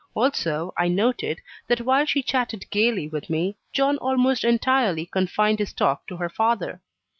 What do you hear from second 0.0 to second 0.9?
Also, I